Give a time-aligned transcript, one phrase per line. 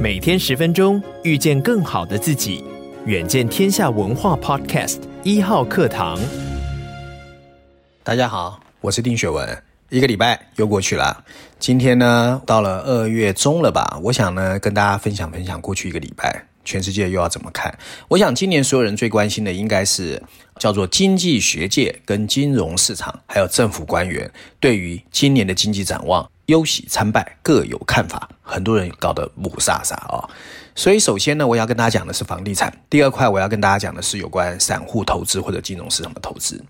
[0.00, 2.62] 每天十分钟，遇见更好的自己。
[3.04, 6.18] 远见天下文化 Podcast 一号课堂。
[8.04, 9.62] 大家好，我是丁雪文。
[9.88, 11.24] 一个礼拜又过去了，
[11.58, 13.98] 今天呢，到了二月中了吧？
[14.02, 17.76] 我想呢，跟大家分享分享过去一个礼拜，全世界又要怎么看？
[18.06, 20.22] 我想今年所有人最关心的，应该是
[20.60, 24.30] 叫做经济学界跟金融市场，还有政府官员
[24.60, 26.28] 对于今年的经济展望。
[26.46, 28.28] 忧喜参半，各有看法。
[28.42, 30.28] 很多人搞得雾煞煞啊，
[30.74, 32.72] 所以首先呢，我要跟大家讲的是房地产。
[32.88, 36.62] 第二块，我要跟大家讲的是有关散户投资或者金融市场的投资。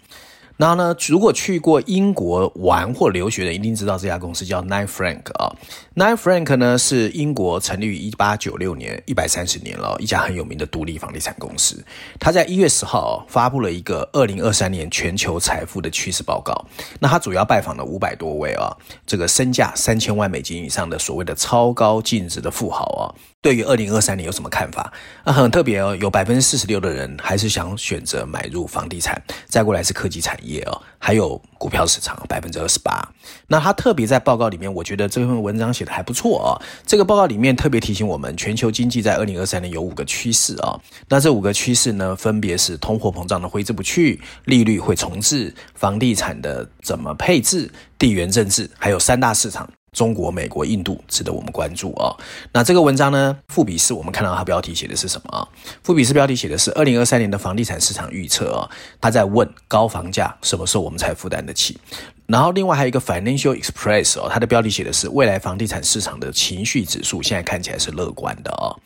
[0.56, 5.52] 然后呢，如果去过英国玩或留学的，一定知道这家公司叫 Knight Frank 啊。
[5.94, 11.84] Knight Frank 呢是英国成立于一八九六年，一百三十年了，一家很有名的独立房地产公司。
[12.18, 16.64] 他在一月十号发布了一个二零二三年全球财富的趋势报告。
[17.00, 18.74] 那他主要拜访了五百多位啊，
[19.06, 23.04] 这个身价三千万美金以上的所谓的超高净值的富豪啊。
[23.42, 24.92] 对于二零二三年有什么看法？
[25.24, 33.06] 那很特别哦，有百分之四十六的人还是想选择买入房地产，再过来是科技产业哦，还有股票市场百分之二十八。
[33.46, 36.50] 那他特别在报告里面，我觉得这份文章写的还不错哦。
[36.86, 40.78] 这个报告里面特别提醒我们，全球经济在二零二三年有五个趋势啊。
[41.08, 49.68] 那这五个趋势呢，分别是通货膨胀的挥之不去，利率会重置，房地产的怎么配置，地缘政治，还有三大市场。
[49.96, 52.16] 中国、美国、印度值得我们关注啊、哦。
[52.52, 55.48] 那这个文章呢，富比士我们看到它标题写的是什么啊？
[55.82, 58.68] 富比士标题写的是二零二三年的房地产市场预测啊。
[59.00, 61.78] 他在问高房价什么时候我们才负担得起？
[62.26, 68.76] 然后另外还有一个 Financial Express 哦，它的标题写的是未来房地产市场的情绪指数现在看起来是乐观的、哦。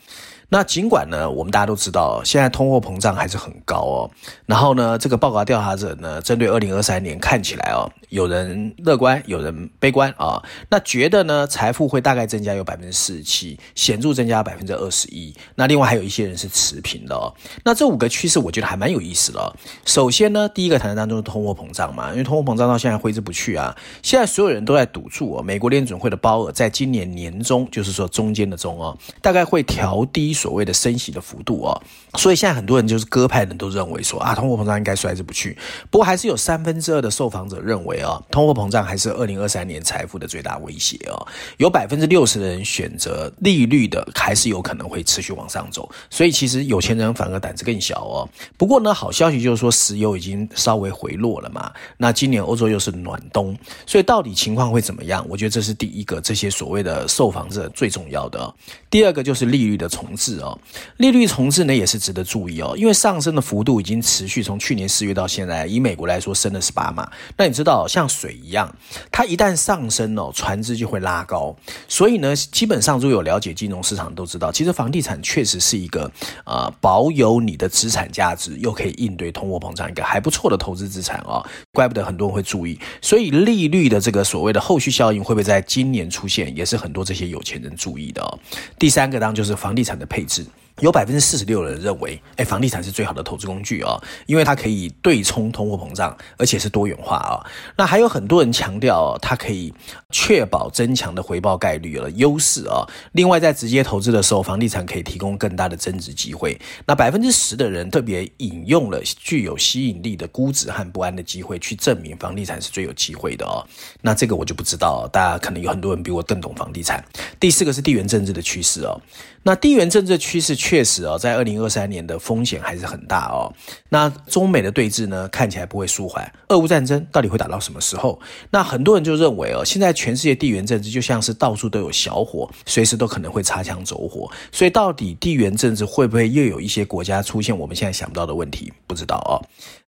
[0.53, 4.11] 那尽管呢，我们大家都知道，现在通货膨胀还是很高哦。
[4.47, 10.43] 然后呢，这个报告调查者呢，针对二零二三年看起来哦，有人乐观，有人悲观啊。
[10.69, 15.35] 那觉得呢，财富会大概增加有百分之四十七，显著增加百分之二十一。
[15.55, 17.33] 那另外还有一些人是持平的哦。
[17.65, 19.53] 那这五个趋势，我觉得还蛮有意思的哦。
[19.85, 23.77] 首先呢，第一个谈的当中是通货膨胀嘛，因为通货膨胀到现在挥之不去啊。
[24.03, 30.31] 现在所有人都在赌注哦，美国联准会的鲍尔在今年年中，就是说中间的中哦，大概会调低。
[30.41, 31.83] 所谓的升息的幅度哦，
[32.17, 35.59] 所以现在很多人就是鸽派人都认为说啊，通货膨胀应该衰之不去。
[35.91, 41.27] 不过还是有三分之二的受访者认为哦，通货膨胀还是二零二三年财富的最大威胁哦。
[41.59, 45.91] 有百分之六十的人选择利率的，还是有可能会持续往上走。
[46.09, 48.29] 所以其实有钱人反而胆子更小哦。
[48.57, 51.73] 不过呢，好消息就是说石油已经稍微回落了嘛。
[51.97, 53.57] 那今年欧洲又是暖冬，
[53.87, 55.25] 所以到底情况会怎么样？
[55.29, 58.55] 我觉得这是第一个，这些所谓的受访者最重要的。
[58.89, 60.39] 第二个就是利率的重置。
[60.41, 60.59] 哦，
[60.97, 67.11] 利率重置呢也是值得注意哦，因为上升的幅度已经持续从去年四月到现在，以美国来说升了十八码。
[67.37, 68.73] 那你知道像水一样，
[69.11, 71.57] 它一旦上升哦，船只就会拉高。
[71.89, 76.05] 所以呢，基本上如果有了解金融市场都知道，其实房地产确实是一个
[76.45, 81.45] 啊、呃、保有你的资产价值，又可以应对通货膨胀一个还不错的投资资产哦。
[81.73, 82.79] 怪不得很多人会注意。
[83.01, 88.39] 所以利率的这个所谓的后续效应会不会在今年出现，也是很多这些有钱人注意的哦。
[88.79, 90.07] 第三个当然就是房地产的。
[90.11, 90.45] 配置
[90.81, 97.41] 有百分之四十六的人认为，哎，房地产是最好的投资工具啊，因为它可以对冲通货膨胀，而且是多元化啊。
[97.77, 99.73] 那还有很多人强调，它可以
[100.11, 102.87] 确保增强的回报概率了优势啊。
[103.13, 106.59] 另外，在直接投资的时候，房地产可以提供更大的增值机会。
[106.87, 113.65] 那百分之十的人特别引用了具有吸引力的估值和不安的机会，去证明房地产是最有机会的哦。
[114.01, 117.05] 那这个我就不知道，大家可能有很多人比我更懂房地产。
[117.39, 119.01] 第四个是地缘政治的趋势哦。
[119.43, 123.51] 那地缘政治趋势确实哦，在二零二三年的风险还是很大哦。
[123.89, 126.31] 那中美的对峙呢，看起来不会舒缓。
[126.49, 128.21] 俄乌战争到底会打到什么时候？
[128.51, 134.31] 那很多人就认为哦，现在全世界地缘政治就像是到处都有小火，随时都可能会擦枪走火。
[134.53, 138.71] 所以到底地缘政治会不会又有一些国家出现我们现在想不到的问题？
[138.87, 139.41] 不知道哦。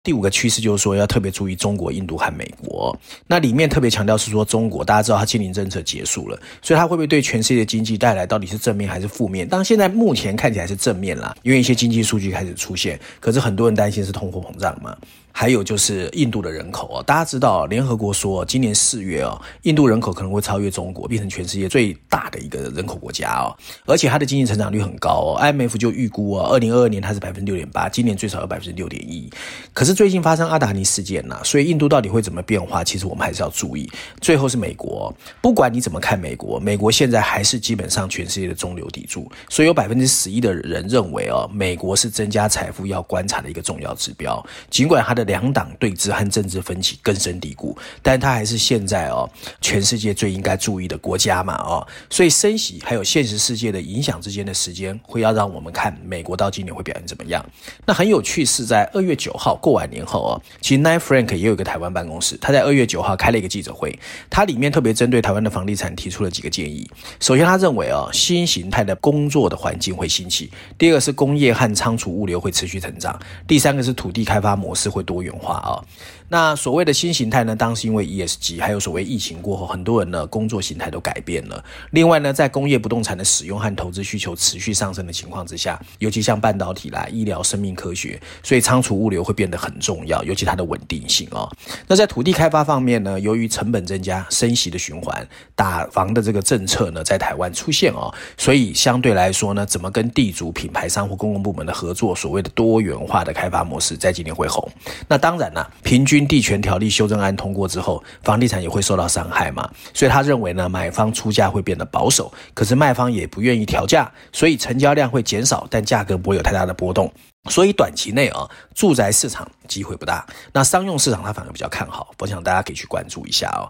[0.01, 2.97] 第五个趋势就是说，要特别注意中国、印度和美国。
[3.27, 9.45] 那里面特别强调是说，中国大家知道它清零政策结束了，所以它会不会对全世界经济带来到底是正面还是负面？
[9.45, 12.97] 当现在目前看起来是正面啦，因为一些经济数据开始出现。
[13.19, 14.97] 可是很多人担心是通货膨胀嘛。
[15.31, 23.55] 还有就是印度的人口哦，大家知道联合国说今年四月哦，印度人口可能会超越中国，变成全世界最大的一个人口国家哦，
[23.85, 29.31] 而且它的经济成长率很高哦，IMF 就预估哦，二零二二年它是百分之六点八，今年最少有百分之六点一。
[29.73, 32.83] 可是最近发生阿达尼事件呐，所以印度到底会怎么变化？
[32.83, 33.89] 其实我们还是要注意。
[34.19, 45.18] 最后是美国，不管你怎么看美国，美国现在还是基本上全世界的中流砥柱，所以有百分之十一的人认为哦，美国是增加财富要观察的一个重要指标，尽管它的。
[45.19, 49.29] 的两党对峙和政治分歧根深蒂固，但它还是现在哦
[49.59, 57.45] 全世界最应该注意的国家嘛哦，所以升息还有现实世界的影响之间的时间，会要让我们看美国到今年会表现怎么样。
[57.85, 63.97] 那很有趣是在二月九号过完年后哦，其实 Nine Frank 也有一个台湾办公室，他在二月九号开了一个记者会，
[64.29, 66.89] 他里面特别针对台湾的房地产提出了几个建议。
[67.19, 75.81] 首先，他认为哦新形态的工作的环境会兴起，第二个是工业和仓储物流会持续成长，第三个是土地开发模式会多元化啊、
[76.29, 81.63] 那所谓的新形态呢，当时因为 ESG，还有所谓疫情过后，很多人呢工作形态都改变了。
[81.89, 91.51] 另外呢，在工业不动产的使用和投资需求持续上升的情况之下，尤其像半导体啦、医疗、生命科学，所以仓储物流会变得很重要，尤其它的稳定性哦。
[91.87, 104.71] 那在土地开发方面呢，由于成本增加、升息的循环、打房的这个政策呢，在台湾出现哦，所以相对来说呢，怎么跟地主、品牌商或公共部门的合作，所谓的多元化的开发模式，在今年会红。
[105.07, 106.18] 那当然啦，平均。
[106.27, 117.11] 地权条例修正案通过之后，房地产也会受到伤害嘛，所以他认为呢，买方出价会变得保守，可是卖方也不愿意调价，所以成交量会减少，但价格不会有太大的波动，
[117.49, 123.69] 所以短期内啊，住宅市场机会不大，那商用市场他反而比较看好，我想大家可以去关注一下哦。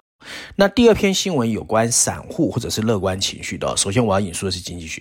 [0.56, 3.76] 那第二篇新闻有关散户或者是乐观情绪的。
[3.78, 5.00] 首先我要引述的是《经济学》，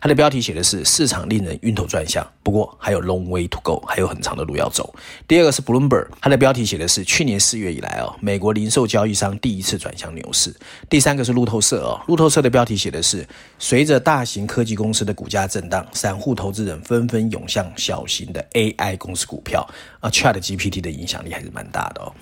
[0.00, 4.94] 它的标题写的是“市场令人晕头转向”，不过还有 long way to go，还有很长的路要走。
[5.26, 10.54] 第二个是 Bloomberg，它的标题写的是“去年四月以来哦，美国零售交易商第一次转向牛市”。
[10.90, 13.26] 第三个是路透社哦，路透社的标题写的是
[13.58, 19.66] “随着大型科技公司的股价震荡，散户投资人纷纷涌向小型的 AI 公司股票”。
[20.00, 22.12] 啊，ChatGPT 的影响力还是蛮大的哦。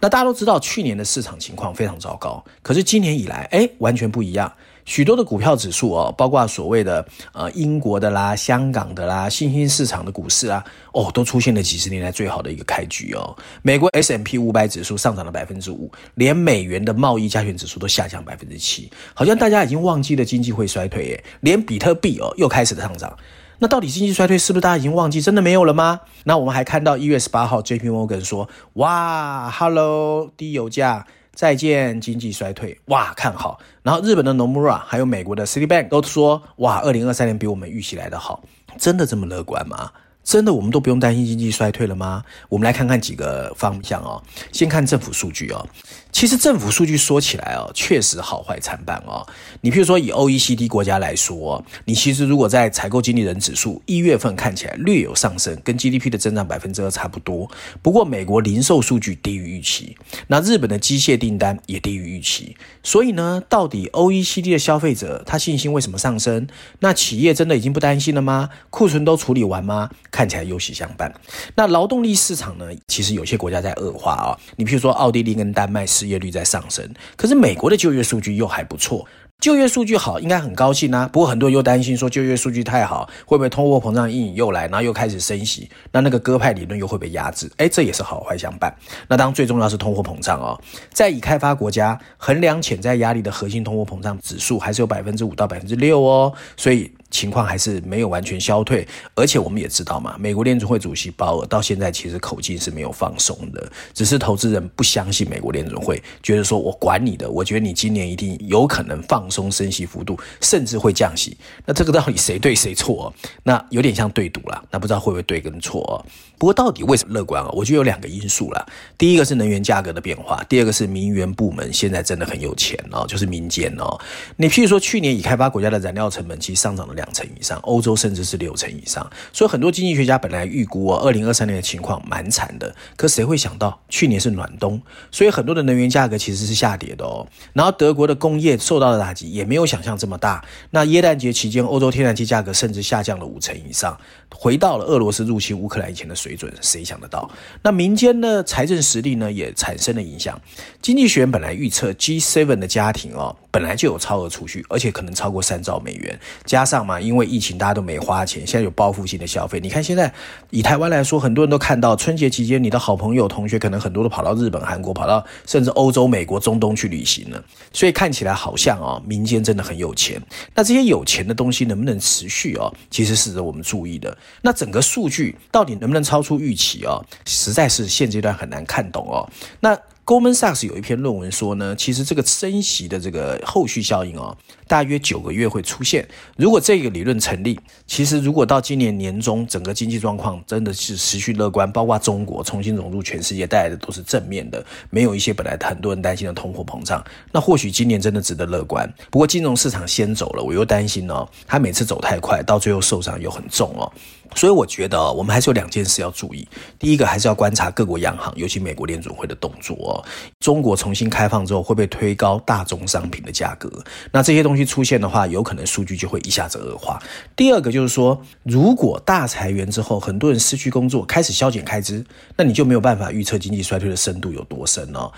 [0.00, 4.50] 那大家都知道，去年的市场情况非常糟糕，可是今年以来，哎，完全不一样。
[4.86, 13.36] 许多的股票指数哦，包括所谓的呃英国的啦、香港的啦、新兴市场的股市啊，哦，都出现了几十年来最好的一个开局哦。
[13.62, 23.16] 美国 S M P 五百指数上涨了百分之五，连美元的贸易加权指数都下降百分之七，好像大家已经忘记了经济会衰退耶，连比特币哦又开始上涨。
[23.62, 26.00] 那到底经济衰退是不是大家已经忘记，真的没有了吗？
[26.24, 38.42] 那我们还看到一月十八号，JP Morgan 说：“哇，Hello，低油价，再见，经济衰退，哇，看好。”然后日本的 Nomura 还有美国的 Citibank 都说：“哇，二零二三年比我们预期来的好。”
[38.78, 39.90] 真的这么乐观吗？
[40.22, 42.22] 真的，我们都不用担心经济衰退了吗？
[42.48, 44.22] 我们来看看几个方向哦。
[44.52, 45.66] 先看政府数据哦。
[46.12, 49.26] 其实政府数据说起来哦，确实好坏参半哦。
[49.60, 57.50] 你譬如说以 OECD 国家来说，你其实如果在采购经理人指数一月份看起来略有上升，跟 GDP 的增长百分之二差不多。
[57.82, 59.96] 不过美国零售数据低于预期，
[60.26, 62.56] 那日本的机械订单也低于预期。
[62.82, 66.46] 所以呢，到底 OECD 的消费者他信心为什么上升？
[66.80, 68.50] 那企业真的已经不担心了吗？
[68.70, 69.90] 库存都处理完吗？
[70.10, 71.14] 看起来忧喜相伴。
[71.54, 72.66] 那劳动力市场呢？
[72.88, 74.36] 其实有些国家在恶化啊。
[74.56, 79.06] 你譬如说奥地利跟丹麦失业率在上升，可是美国的就业数据又还不错。
[79.38, 81.08] 就业数据好，应该很高兴啊。
[81.10, 85.68] 不过很多人又担心说，就业数据太好，会不会通货膨胀阴影又来，然后又开始升息？
[85.90, 87.50] 那那个鸽派理论又会被压制？
[87.56, 88.74] 诶，这也是好坏相伴。
[89.08, 90.60] 那当最重要是通货膨胀哦，
[90.90, 96.90] 在已开发国家衡量潜在压力的核心通货膨胀指数还是有百分之五到百分之六哦，所以。
[97.10, 111.36] 情况还是没有完全消退，而且我们也知道嘛，美国联储会主席鲍尔到现在其实口径是没有放松的，只是投资人不相信美国联储会，觉得说我管你的，我觉得你今年一定有可能放松升息幅度，甚至会降息。
[111.66, 113.12] 那这个到底谁对谁错？
[113.42, 116.06] 那有点像对赌了，那不知道会不会对跟错？
[116.38, 117.50] 不过到底为什么乐观啊？
[117.52, 118.64] 我觉得有两个因素啦，
[118.96, 123.98] 第一个是能源价格的变化，第二个是民员部门现在真的很有钱哦，就是民间哦。
[124.36, 126.99] 你譬如说去年已开发国家的燃料成本其实上涨了。
[127.00, 132.74] 两成以上，欧洲甚至是六成以上，所以很多经济学家本来预估哦，二零二三年的情况蛮惨的。
[132.96, 134.80] 可谁会想到去年是暖冬，
[135.10, 137.26] 所以很多的能源价格其实是下跌的哦。
[137.54, 140.44] 然后德国的工业受到的打击也没有想象这么大。
[140.70, 143.98] 那耶诞节期间，欧洲天然气价格甚至下降了五成以上，
[144.34, 146.52] 回到了俄罗斯入侵乌克兰以前的水准。
[146.60, 147.30] 谁想得到？
[147.62, 150.38] 那民间的财政实力呢，也产生了影响。
[150.82, 156.80] 经济学人本来预测 G7 的家庭哦，本来就有超额储蓄，而且可能超过三兆美元，加上。
[156.98, 159.60] 因为疫情，大家都没花钱，现在有报复性的消费。
[159.60, 160.10] 你看，现在
[160.48, 167.44] 以台湾来说，很多人都看到春节期间，你的好朋友、同学可能很多都跑到日本、韩国，跑到甚至欧洲、美国、中东去旅行了。
[167.72, 170.20] 所以看起来好像哦，民间真的很有钱。
[170.54, 172.72] 那这些有钱的东西能不能持续哦？
[172.90, 174.16] 其实是我们注意的。
[174.40, 177.04] 那整个数据到底能不能超出预期哦？
[177.26, 179.28] 实在是现阶段很难看懂哦。
[179.60, 186.04] 那 Goldman Sachs 有一篇论文说呢，其实这个升息的这个后续效应哦，大约九个月会出现。
[186.36, 198.92] 如果这个理论成立，其实如果到今年年中整个经济状况真的是持续乐观，包括中国重新融入全世界带来的都是正面的，没有一些本来很多人担心的通货膨胀，那或许今年真的值得乐观。
[199.10, 203.92] 不过金融市场先走了，我又担心哦，它每次走太快，到最后受伤又很重哦。
[204.34, 206.46] 所以我觉得我们还是有两件事要注意。
[206.78, 210.04] 第一个还是要观察各国央行，尤其美国联准会的动作。
[210.38, 213.70] 中国重新开放之后，会不会推高大宗商品的价格？
[214.12, 217.02] 那这些东西出现的话，有可能数据就会一下子恶化。
[217.34, 222.04] 第二个就是说，如果大裁员之后，很多人失去工作，开始削减开支，
[222.36, 225.10] 那你就没有办法预测经济衰退的深度有多深哦。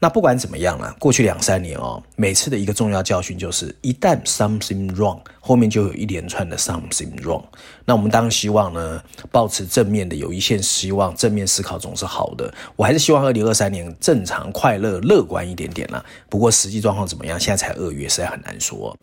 [0.00, 7.42] 那不管怎么样啦，过去两三年哦，每次的一个重要教训就是，一旦 something wrong，后面就有一连串的 something wrong。
[7.84, 9.02] 那我们当然希望呢，
[9.32, 12.52] 保持正面的，有一线希望，正面思考总是好的。
[12.76, 16.04] 我还是希望二零二三年正常、快乐、乐观一点点啦。
[16.28, 18.96] 不过实际状况怎么样，现在才二月，实在很难说。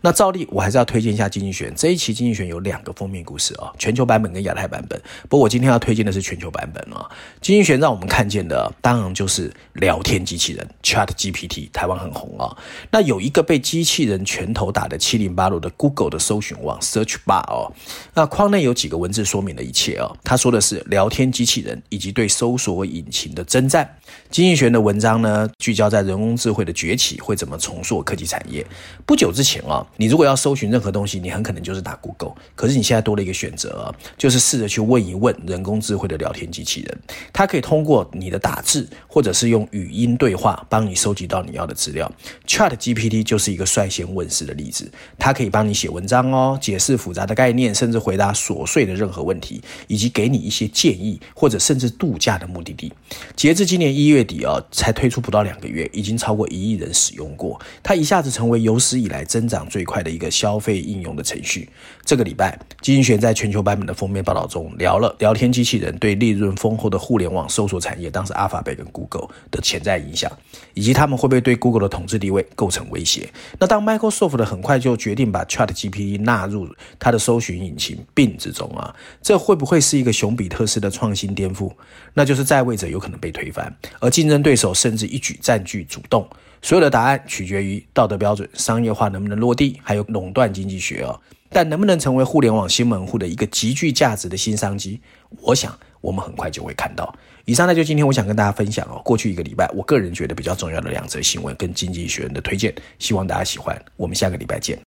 [0.00, 5.00] 那照例，我还是要推荐一下《经济学》这一期《经济学》有两个封面故事啊，全球版本跟亚太版本。
[5.28, 7.02] 不过我今天要推荐的是全球版本啊，
[7.40, 12.56] 《经济学》让我们看见的当然就是聊天机器人 Chat GPT，台湾很红啊。
[12.92, 17.72] 那有一个被机器人拳头打得七零八落的 Google 的搜寻网 Search Bar 哦，
[18.14, 20.16] 那框内有几个文字说明了一切哦。
[20.22, 23.84] 他说的是聊天机器人以及对搜索引擎的征战。
[24.30, 28.64] 《经济学》的文章呢，聚焦在人工智慧的崛起会怎么重塑科技产业。
[29.04, 29.84] 不久之前啊。
[29.96, 32.34] 你如果要搜寻任何东西，你很可能就是打 Google。
[32.54, 36.98] 可是你现在多了一个选择，就是试着去问一问人工智慧的聊天机器人，
[37.32, 42.10] 它可以通过你的打字，或者是用语音对话，帮你收集到你要的资料。
[42.46, 52.92] Chat GPT 就是一个率先问世的例子，它可以帮你写文章哦，解释复杂的概念，甚至回答琐碎的任何问题，以及给你一些建议，或者甚至度假的目的地。
[53.34, 61.68] 截至今年一月底啊，才推出不到两个月，已经超过一亿人使用过，它一下子成为有史以来增长最最快的一个消费应用的程序。
[62.04, 70.28] 这个礼拜，经济学在全球版本的封面报道中聊了聊天机器人对利润丰厚的互联网搜索产业，当时阿法贝跟 Google 的潜在影响，
[70.74, 73.28] 以及他们会不会对 Google 的统治地位构成威胁。
[73.60, 76.68] 那当 Microsoft 很快就决定把 ChatGPT 纳入
[76.98, 78.92] 它的搜寻引擎 Bing 之中啊，
[79.22, 81.70] 这会不会是一个熊彼特式的创新颠覆？
[82.14, 86.28] 那就是在位者有可能被推翻，而竞争对手甚至一举占据主动。
[86.60, 91.20] 所有的答案取决于道德标准、商业化能不能落地，还有垄断经济学哦。
[91.50, 95.00] 但能不能成为互联网新门户的一个极具价值的新商机，
[95.40, 97.14] 我想我们很快就会看到。
[97.46, 103.80] 以上呢，就今天我想跟大家分享哦，过去一个礼拜我个人觉得比较重要的两则新闻跟经济学人的推荐，希望大家喜欢。
[103.96, 104.87] 我们下个礼拜见。